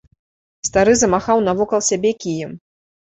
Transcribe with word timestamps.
Стары 0.67 0.95
замахаў 1.01 1.43
навокал 1.47 1.81
сябе 1.89 2.11
кіем. 2.25 2.57